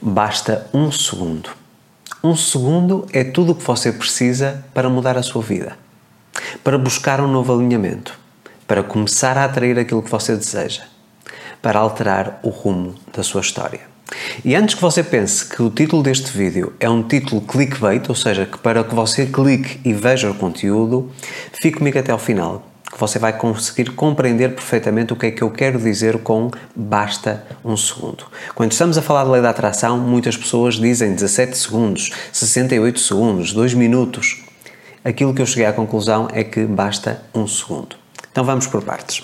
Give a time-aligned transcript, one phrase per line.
[0.00, 1.50] Basta um segundo.
[2.22, 5.78] Um segundo é tudo o que você precisa para mudar a sua vida,
[6.62, 8.18] para buscar um novo alinhamento,
[8.66, 10.82] para começar a atrair aquilo que você deseja,
[11.62, 13.80] para alterar o rumo da sua história.
[14.44, 18.14] E antes que você pense que o título deste vídeo é um título clickbait, ou
[18.14, 21.10] seja, que para que você clique e veja o conteúdo,
[21.52, 22.62] fique comigo até ao final
[22.98, 27.76] você vai conseguir compreender perfeitamente o que é que eu quero dizer com basta um
[27.76, 28.24] segundo.
[28.54, 33.52] Quando estamos a falar da lei da atração, muitas pessoas dizem 17 segundos, 68 segundos,
[33.52, 34.42] 2 minutos.
[35.04, 37.96] Aquilo que eu cheguei à conclusão é que basta um segundo.
[38.32, 39.22] Então vamos por partes.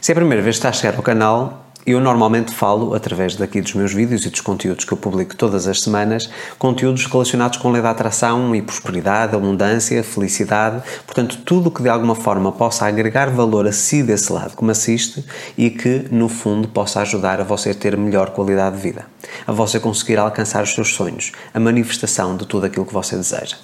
[0.00, 3.34] Se é a primeira vez que está a chegar ao canal, eu normalmente falo, através
[3.34, 7.58] daqui dos meus vídeos e dos conteúdos que eu publico todas as semanas, conteúdos relacionados
[7.58, 12.52] com a lei da atração e prosperidade, abundância, felicidade, portanto, tudo que de alguma forma
[12.52, 15.24] possa agregar valor a si desse lado que me assiste
[15.58, 19.06] e que, no fundo, possa ajudar a você ter melhor qualidade de vida,
[19.46, 23.56] a você conseguir alcançar os seus sonhos, a manifestação de tudo aquilo que você deseja.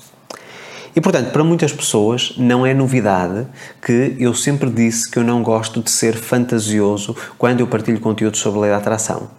[0.99, 3.47] E portanto, para muitas pessoas não é novidade
[3.81, 8.37] que eu sempre disse que eu não gosto de ser fantasioso quando eu partilho conteúdo
[8.37, 9.31] sobre a lei da atração.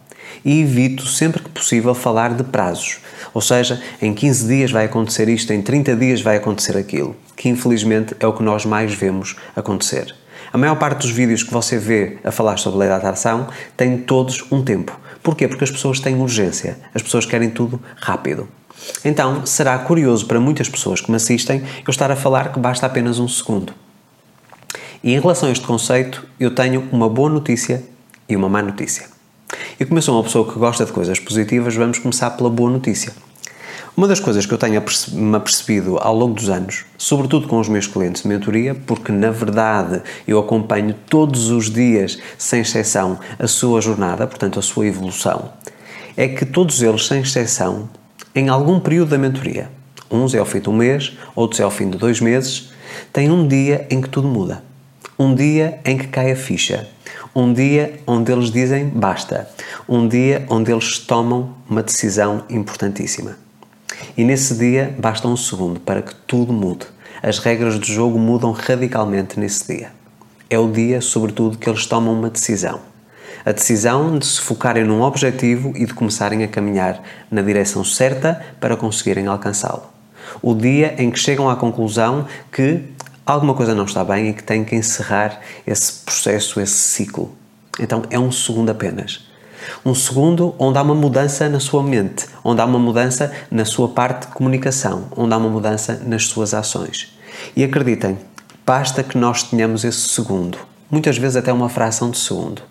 [0.46, 3.00] E evito sempre que possível falar de prazos.
[3.34, 7.50] Ou seja, em 15 dias vai acontecer isto, em 30 dias vai acontecer aquilo, que
[7.50, 10.16] infelizmente é o que nós mais vemos acontecer.
[10.54, 13.50] A maior parte dos vídeos que você vê a falar sobre a lei da atração
[13.76, 14.98] tem todos um tempo.
[15.22, 15.46] Porquê?
[15.46, 18.48] Porque as pessoas têm urgência, as pessoas querem tudo rápido.
[19.04, 22.86] Então, será curioso para muitas pessoas que me assistem eu estar a falar que basta
[22.86, 23.74] apenas um segundo.
[25.04, 27.84] E em relação a este conceito, eu tenho uma boa notícia
[28.28, 29.08] e uma má notícia.
[29.80, 32.70] E como eu sou uma pessoa que gosta de coisas positivas, vamos começar pela boa
[32.70, 33.14] notícia.
[33.96, 37.68] Uma das coisas que eu tenho me apercebido ao longo dos anos, sobretudo com os
[37.68, 43.48] meus clientes de mentoria, porque na verdade eu acompanho todos os dias, sem exceção, a
[43.48, 45.52] sua jornada, portanto a sua evolução,
[46.16, 47.90] é que todos eles, sem exceção,
[48.36, 49.70] em algum período da mentoria,
[50.10, 52.72] uns é ao fim de um mês, outros é ao fim de dois meses,
[53.12, 54.64] tem um dia em que tudo muda.
[55.18, 56.88] Um dia em que cai a ficha.
[57.36, 59.50] Um dia onde eles dizem basta.
[59.88, 63.38] Um dia onde eles tomam uma decisão importantíssima.
[64.16, 66.86] E nesse dia basta um segundo para que tudo mude.
[67.22, 69.92] As regras do jogo mudam radicalmente nesse dia.
[70.50, 72.89] É o dia, sobretudo, que eles tomam uma decisão
[73.50, 77.02] a decisão de se focarem num objetivo e de começarem a caminhar
[77.32, 79.90] na direção certa para conseguirem alcançá-lo.
[80.40, 82.84] O dia em que chegam à conclusão que
[83.26, 87.36] alguma coisa não está bem e que têm que encerrar esse processo, esse ciclo.
[87.80, 89.28] Então é um segundo apenas.
[89.84, 93.88] Um segundo onde há uma mudança na sua mente, onde há uma mudança na sua
[93.90, 97.18] parte de comunicação, onde há uma mudança nas suas ações.
[97.56, 98.16] E acreditem,
[98.64, 100.60] basta que nós tenhamos esse segundo,
[100.92, 102.62] muitas vezes até uma fração de segundo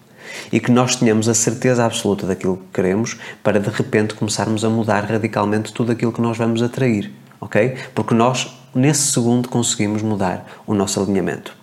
[0.53, 4.69] e que nós tenhamos a certeza absoluta daquilo que queremos para de repente começarmos a
[4.69, 7.75] mudar radicalmente tudo aquilo que nós vamos atrair, ok?
[7.95, 11.57] Porque nós, nesse segundo, conseguimos mudar o nosso alinhamento.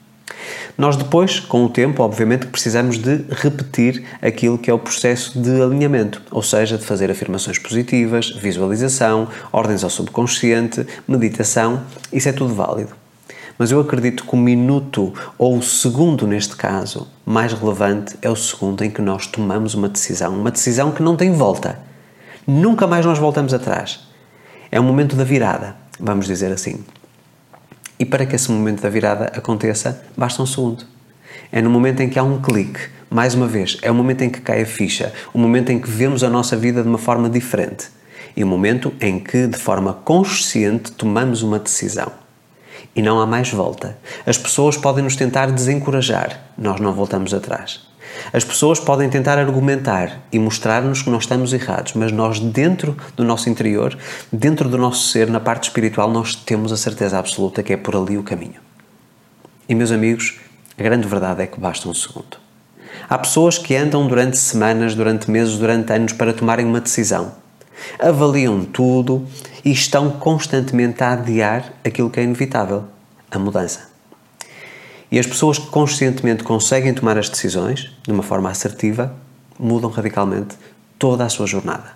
[0.77, 5.61] Nós depois, com o tempo, obviamente, precisamos de repetir aquilo que é o processo de
[5.61, 12.53] alinhamento, ou seja, de fazer afirmações positivas, visualização, ordens ao subconsciente, meditação, isso é tudo
[12.53, 13.04] válido.
[13.57, 18.35] Mas eu acredito que o minuto, ou o segundo neste caso, mais relevante é o
[18.35, 20.37] segundo em que nós tomamos uma decisão.
[20.37, 21.79] Uma decisão que não tem volta.
[22.45, 24.07] Nunca mais nós voltamos atrás.
[24.69, 26.83] É o momento da virada, vamos dizer assim.
[27.97, 30.85] E para que esse momento da virada aconteça, basta um segundo.
[31.49, 32.89] É no momento em que há um clique.
[33.09, 35.89] Mais uma vez, é o momento em que cai a ficha, o momento em que
[35.89, 37.87] vemos a nossa vida de uma forma diferente
[38.35, 42.24] e o momento em que, de forma consciente, tomamos uma decisão
[42.95, 43.97] e não há mais volta.
[44.25, 47.81] As pessoas podem nos tentar desencorajar, nós não voltamos atrás.
[48.31, 53.23] As pessoas podem tentar argumentar e mostrar-nos que nós estamos errados, mas nós, dentro do
[53.23, 53.97] nosso interior,
[54.31, 57.95] dentro do nosso ser, na parte espiritual, nós temos a certeza absoluta que é por
[57.95, 58.61] ali o caminho.
[59.67, 60.39] E, meus amigos,
[60.77, 62.37] a grande verdade é que basta um segundo.
[63.09, 67.33] Há pessoas que andam durante semanas, durante meses, durante anos para tomarem uma decisão
[67.99, 69.25] avaliam tudo
[69.65, 72.83] e estão constantemente a adiar aquilo que é inevitável,
[73.31, 73.89] a mudança.
[75.11, 79.15] E as pessoas que conscientemente conseguem tomar as decisões de uma forma assertiva
[79.59, 80.55] mudam radicalmente
[80.99, 81.95] toda a sua jornada.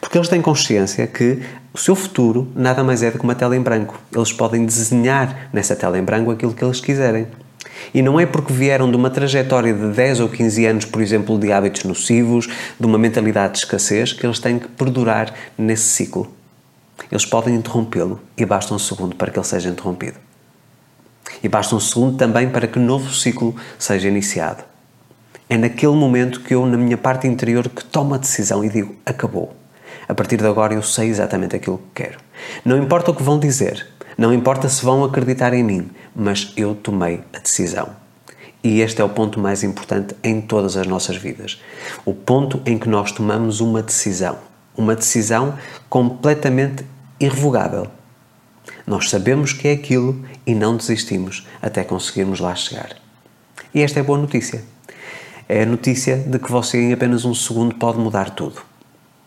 [0.00, 1.40] Porque eles têm consciência que
[1.72, 3.98] o seu futuro nada mais é do que uma tela em branco.
[4.14, 7.26] Eles podem desenhar nessa tela em branco aquilo que eles quiserem.
[7.94, 11.38] E não é porque vieram de uma trajetória de 10 ou 15 anos, por exemplo,
[11.38, 16.37] de hábitos nocivos, de uma mentalidade de escassez, que eles têm que perdurar nesse ciclo.
[17.10, 20.18] Eles podem interrompê-lo e basta um segundo para que ele seja interrompido.
[21.42, 24.64] E basta um segundo também para que um novo ciclo seja iniciado.
[25.48, 28.94] É naquele momento que eu, na minha parte interior, que tomo a decisão e digo:
[29.06, 29.54] acabou.
[30.08, 32.18] A partir de agora eu sei exatamente aquilo que quero.
[32.64, 33.86] Não importa o que vão dizer,
[34.16, 37.90] não importa se vão acreditar em mim, mas eu tomei a decisão.
[38.62, 41.62] E este é o ponto mais importante em todas as nossas vidas.
[42.04, 44.47] O ponto em que nós tomamos uma decisão.
[44.78, 45.58] Uma decisão
[45.90, 46.86] completamente
[47.18, 47.88] irrevogável.
[48.86, 52.90] Nós sabemos que é aquilo e não desistimos até conseguirmos lá chegar.
[53.74, 54.62] E esta é boa notícia.
[55.48, 58.62] É a notícia de que você em apenas um segundo pode mudar tudo.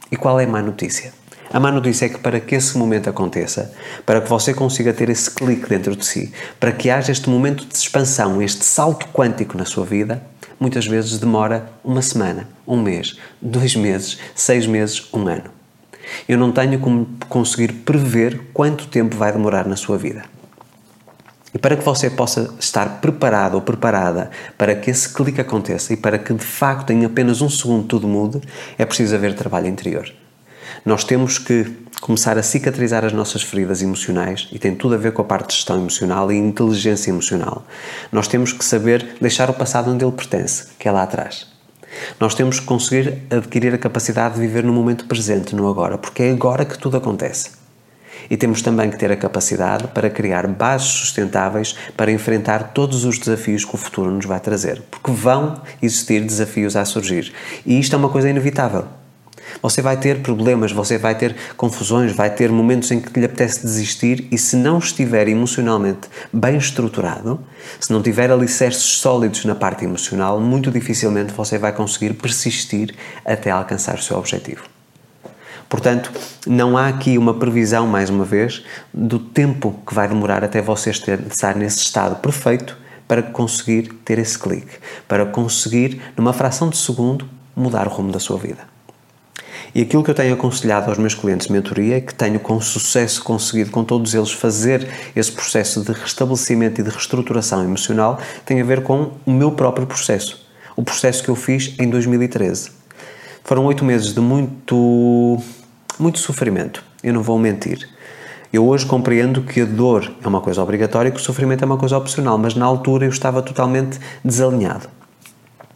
[0.09, 1.13] E qual é a má notícia?
[1.51, 3.73] A má notícia é que para que esse momento aconteça,
[4.05, 6.31] para que você consiga ter esse clique dentro de si,
[6.61, 10.23] para que haja este momento de expansão, este salto quântico na sua vida,
[10.61, 15.49] muitas vezes demora uma semana, um mês, dois meses, seis meses, um ano.
[16.29, 20.23] Eu não tenho como conseguir prever quanto tempo vai demorar na sua vida.
[21.51, 25.97] E para que você possa estar preparado ou preparada para que esse clique aconteça e
[25.97, 28.39] para que de facto em apenas um segundo tudo mude,
[28.77, 30.13] é preciso haver trabalho interior.
[30.85, 31.65] Nós temos que
[32.01, 35.49] começar a cicatrizar as nossas feridas emocionais e tem tudo a ver com a parte
[35.49, 37.65] de gestão emocional e inteligência emocional.
[38.11, 41.47] Nós temos que saber deixar o passado onde ele pertence, que é lá atrás.
[42.19, 46.23] Nós temos que conseguir adquirir a capacidade de viver no momento presente, no agora, porque
[46.23, 47.61] é agora que tudo acontece.
[48.29, 53.19] E temos também que ter a capacidade para criar bases sustentáveis para enfrentar todos os
[53.19, 57.33] desafios que o futuro nos vai trazer, porque vão existir desafios a surgir.
[57.65, 58.85] E isto é uma coisa inevitável.
[59.61, 63.61] Você vai ter problemas, você vai ter confusões, vai ter momentos em que lhe apetece
[63.61, 67.39] desistir e se não estiver emocionalmente bem estruturado,
[67.79, 72.95] se não tiver alicerces sólidos na parte emocional, muito dificilmente você vai conseguir persistir
[73.25, 74.63] até alcançar o seu objetivo.
[75.71, 76.11] Portanto,
[76.45, 78.61] não há aqui uma previsão, mais uma vez,
[78.93, 82.77] do tempo que vai demorar até você estar nesse estado perfeito
[83.07, 87.25] para conseguir ter esse clique, para conseguir, numa fração de segundo,
[87.55, 88.70] mudar o rumo da sua vida.
[89.73, 92.59] E aquilo que eu tenho aconselhado aos meus clientes de mentoria é que tenho com
[92.59, 94.85] sucesso conseguido com todos eles fazer
[95.15, 99.87] esse processo de restabelecimento e de reestruturação emocional tem a ver com o meu próprio
[99.87, 100.45] processo.
[100.75, 102.71] O processo que eu fiz em 2013.
[103.45, 105.41] Foram oito meses de muito,
[105.97, 107.87] muito sofrimento, eu não vou mentir.
[108.51, 111.65] Eu hoje compreendo que a dor é uma coisa obrigatória e que o sofrimento é
[111.65, 114.89] uma coisa opcional, mas na altura eu estava totalmente desalinhado.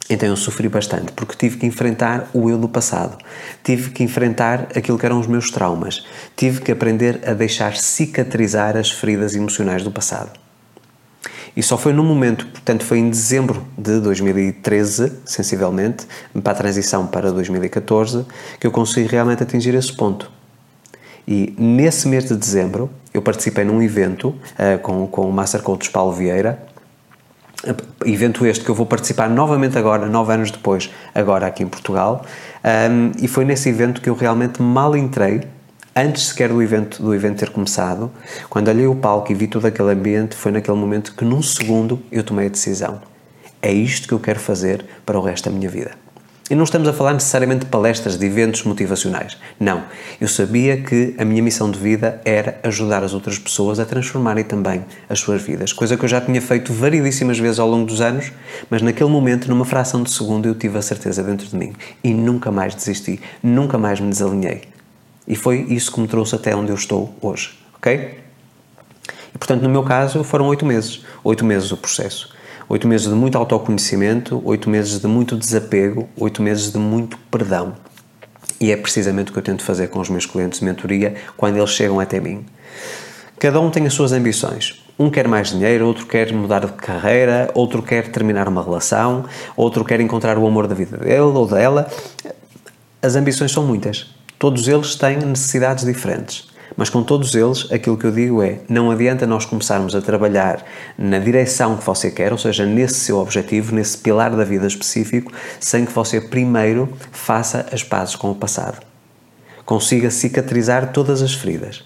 [0.10, 3.18] Então eu sofri bastante porque tive que enfrentar o eu do passado,
[3.64, 6.06] tive que enfrentar aquilo que eram os meus traumas,
[6.36, 10.32] tive que aprender a deixar cicatrizar as feridas emocionais do passado.
[11.58, 16.06] E só foi no momento, portanto, foi em dezembro de 2013, sensivelmente,
[16.44, 18.26] para a transição para 2014,
[18.60, 20.30] que eu consegui realmente atingir esse ponto.
[21.26, 25.90] E nesse mês de dezembro, eu participei num evento uh, com, com o Master Coach
[25.90, 26.62] Paulo Vieira,
[28.06, 32.26] evento este que eu vou participar novamente agora, nove anos depois, agora aqui em Portugal,
[32.64, 35.42] um, e foi nesse evento que eu realmente mal entrei,
[35.96, 38.12] antes sequer do evento, do evento ter começado,
[38.50, 42.02] quando olhei o palco e vi todo aquele ambiente, foi naquele momento que num segundo
[42.12, 43.02] eu tomei a decisão.
[43.62, 46.05] É isto que eu quero fazer para o resto da minha vida.
[46.48, 49.36] E não estamos a falar necessariamente de palestras, de eventos motivacionais.
[49.60, 49.84] Não.
[50.22, 54.44] Eu sabia que a minha missão de vida era ajudar as outras pessoas a transformarem
[54.44, 55.74] também as suas vidas.
[55.74, 58.32] Coisa que eu já tinha feito variedíssimas vezes ao longo dos anos,
[58.70, 61.74] mas naquele momento, numa fração de segundo, eu tive a certeza dentro de mim.
[62.04, 64.66] E nunca mais desisti, nunca mais me desalinhei.
[65.28, 67.58] E foi isso que me trouxe até onde eu estou hoje.
[67.78, 68.20] Ok?
[69.34, 71.04] E portanto, no meu caso, foram oito meses.
[71.24, 72.36] Oito meses o processo.
[72.68, 77.76] Oito meses de muito autoconhecimento, oito meses de muito desapego, oito meses de muito perdão.
[78.60, 81.58] E é precisamente o que eu tento fazer com os meus clientes de mentoria quando
[81.58, 82.44] eles chegam até mim.
[83.38, 84.84] Cada um tem as suas ambições.
[84.98, 89.86] Um quer mais dinheiro, outro quer mudar de carreira, outro quer terminar uma relação, outro
[89.86, 91.88] quer encontrar o amor da vida dele ou dela.
[93.00, 94.08] As ambições são muitas.
[94.40, 96.55] Todos eles têm necessidades diferentes.
[96.78, 100.64] Mas com todos eles, aquilo que eu digo é: não adianta nós começarmos a trabalhar
[100.98, 105.32] na direção que você quer, ou seja, nesse seu objetivo, nesse pilar da vida específico,
[105.60, 108.86] sem que você primeiro faça as pazes com o passado.
[109.66, 111.84] Consiga cicatrizar todas as feridas,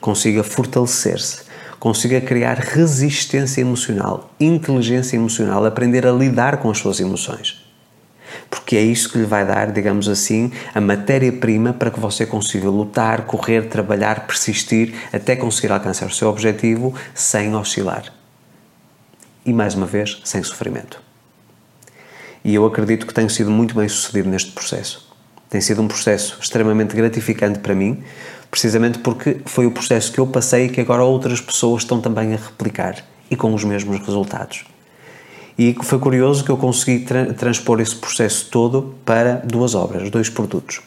[0.00, 1.42] consiga fortalecer-se,
[1.80, 7.57] consiga criar resistência emocional, inteligência emocional, aprender a lidar com as suas emoções
[8.50, 12.68] porque é isso que lhe vai dar, digamos assim, a matéria-prima para que você consiga
[12.68, 18.12] lutar, correr, trabalhar, persistir até conseguir alcançar o seu objetivo sem oscilar.
[19.44, 21.00] E mais uma vez, sem sofrimento.
[22.44, 25.08] E eu acredito que tenho sido muito bem sucedido neste processo.
[25.50, 28.02] Tem sido um processo extremamente gratificante para mim,
[28.50, 32.34] precisamente porque foi o processo que eu passei e que agora outras pessoas estão também
[32.34, 34.64] a replicar e com os mesmos resultados.
[35.58, 40.30] E foi curioso que eu consegui tra transpor esse processo todo para duas obras, dois
[40.30, 40.80] produtos.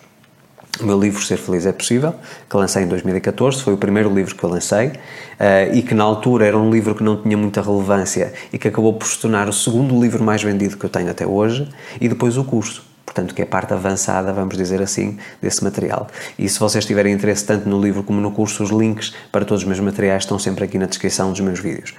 [0.80, 2.16] O meu livro Ser Feliz é Possível,
[2.50, 6.06] que lancei em 2014, foi o primeiro livro que eu lancei uh, e que na
[6.06, 9.50] altura era um livro que não tinha muita relevância e que acabou por se tornar
[9.50, 11.68] o segundo livro mais vendido que eu tenho até hoje,
[12.00, 16.08] e depois o curso portanto, que é a parte avançada, vamos dizer assim, desse material.
[16.40, 19.64] E se vocês tiverem interesse tanto no livro como no curso, os links para todos
[19.64, 21.94] os meus materiais estão sempre aqui na descrição dos meus vídeos.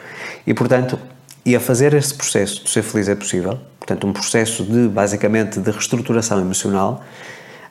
[0.46, 0.98] E, portanto,
[1.44, 5.58] e a fazer esse processo de ser feliz é possível, portanto, um processo de, basicamente,
[5.58, 7.02] de reestruturação emocional,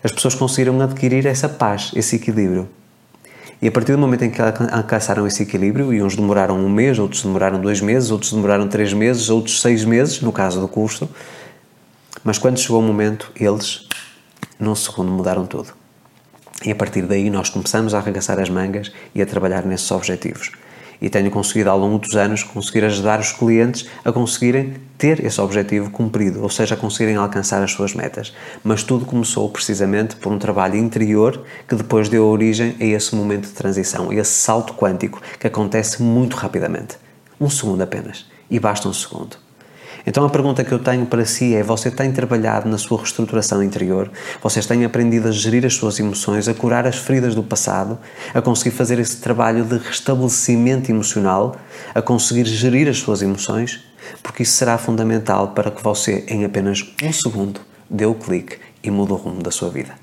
[0.04, 2.68] as pessoas conseguiram adquirir essa paz, esse equilíbrio.
[3.62, 6.98] E a partir do momento em que alcançaram esse equilíbrio, e uns demoraram um mês,
[6.98, 11.08] outros demoraram dois meses, outros demoraram três meses, outros seis meses, no caso do curso,
[12.24, 13.88] mas quando chegou o momento, eles,
[14.60, 15.74] num segundo, mudaram tudo.
[16.66, 20.52] E a partir daí nós começamos a arregaçar as mangas e a trabalhar nesses objetivos.
[21.02, 25.42] E tenho conseguido ao longo dos anos conseguir ajudar os clientes a conseguirem ter esse
[25.42, 28.34] objetivo cumprido, ou seja, a conseguirem alcançar as suas metas.
[28.64, 33.48] Mas tudo começou precisamente por um trabalho interior que depois deu origem a esse momento
[33.48, 36.98] de transição, a esse salto quântico que acontece muito rapidamente.
[37.40, 38.30] Um segundo apenas.
[38.50, 39.51] E basta um segundo.
[40.06, 43.64] Então a pergunta que eu tenho para si é: você tem trabalhado na sua reestruturação
[43.64, 44.12] interior?
[44.42, 47.98] Vocês têm aprendido a gerir as suas emoções, a curar as feridas do passado,
[48.34, 51.56] a conseguir fazer esse trabalho de restabelecimento emocional,
[51.94, 53.80] a conseguir gerir as suas emoções?
[54.24, 58.90] Porque isso será fundamental para que você, em apenas um segundo, dê o clique e
[58.90, 60.01] mude o rumo da sua vida.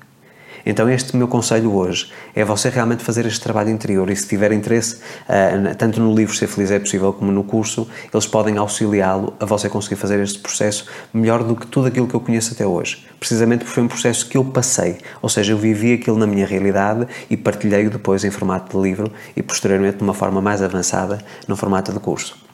[0.65, 4.51] Então, este meu conselho hoje é você realmente fazer este trabalho interior e, se tiver
[4.51, 9.33] interesse, uh, tanto no livro Ser Feliz é Possível como no curso, eles podem auxiliá-lo
[9.39, 12.65] a você conseguir fazer este processo melhor do que tudo aquilo que eu conheço até
[12.65, 13.05] hoje.
[13.19, 16.45] Precisamente porque foi um processo que eu passei, ou seja, eu vivi aquilo na minha
[16.45, 21.19] realidade e partilhei-o depois em formato de livro e, posteriormente, de uma forma mais avançada,
[21.47, 22.48] no formato de curso.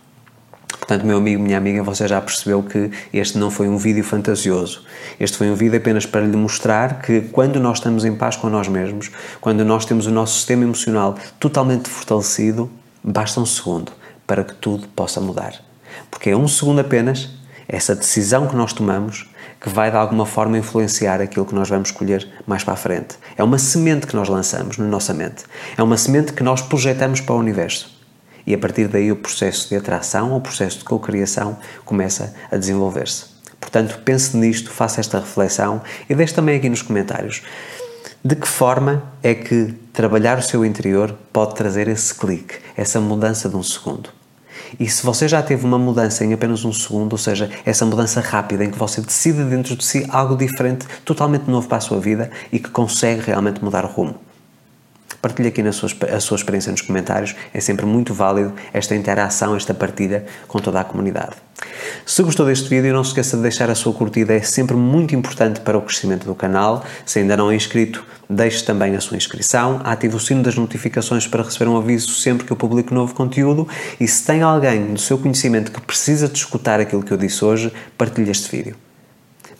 [0.87, 4.83] Portanto, meu amigo, minha amiga, você já percebeu que este não foi um vídeo fantasioso.
[5.19, 8.51] Este foi um vídeo apenas para lhe mostrar que quando nós estamos em paz com
[8.51, 9.09] nós mesmos,
[9.41, 12.69] quando nós temos o nosso sistema emocional totalmente fortalecido,
[13.03, 13.91] basta um segundo
[14.27, 15.55] para que tudo possa mudar.
[16.11, 17.29] Porque é um segundo apenas,
[17.67, 19.27] essa decisão que nós tomamos,
[19.59, 23.15] que vai de alguma forma influenciar aquilo que nós vamos escolher mais para a frente.
[23.35, 25.45] É uma semente que nós lançamos na nossa mente.
[25.75, 27.94] É uma semente que nós projetamos para o universo
[28.45, 33.25] e a partir daí o processo de atração, o processo de cocriação começa a desenvolver-se.
[33.59, 37.41] Portanto, pense nisto, faça esta reflexão e deixe também aqui nos comentários
[38.25, 43.47] de que forma é que trabalhar o seu interior pode trazer esse clique, essa mudança
[43.47, 44.09] de um segundo.
[44.79, 48.21] E se você já teve uma mudança em apenas um segundo, ou seja, essa mudança
[48.21, 51.99] rápida em que você decide dentro de si algo diferente, totalmente novo para a sua
[51.99, 54.15] vida e que consegue realmente mudar o rumo.
[55.25, 59.55] Partilhe aqui na sua, a sua experiência nos comentários, é sempre muito válido esta interação,
[59.55, 61.31] esta partilha com toda a comunidade.
[62.05, 65.15] Se gostou deste vídeo, não se esqueça de deixar a sua curtida, é sempre muito
[65.15, 66.85] importante para o crescimento do canal.
[67.07, 71.25] Se ainda não é inscrito, deixe também a sua inscrição, ative o sino das notificações
[71.25, 73.67] para receber um aviso sempre que eu publico novo conteúdo
[73.99, 77.43] e se tem alguém do seu conhecimento que precisa de escutar aquilo que eu disse
[77.43, 78.84] hoje, partilhe este vídeo.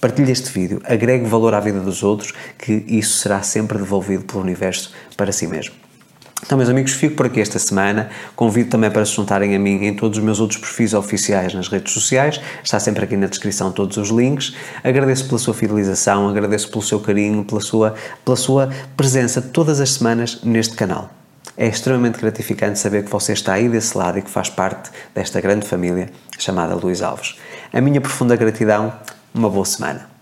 [0.06, 4.40] Partilhe este vídeo, agregue valor à vida dos outros, que isso será sempre devolvido pelo
[4.40, 5.74] universo para si mesmo.
[6.46, 8.12] Então, meus amigos, fico por aqui esta semana.
[8.36, 11.70] Convido também para se juntarem a mim em todos os meus outros perfis oficiais nas
[11.70, 12.40] redes sociais.
[12.64, 14.54] Está sempre aqui na descrição todos os links.
[14.84, 19.94] Agradeço pela sua fidelização, agradeço pelo seu carinho, pela sua, pela sua presença todas as
[19.94, 21.10] semanas neste canal.
[21.58, 25.42] É extremamente gratificante saber que você está aí desse lado e que faz parte desta
[25.42, 27.38] grande família chamada Luís Alves.
[27.74, 28.94] A minha profunda gratidão
[29.36, 30.15] uma boa semana.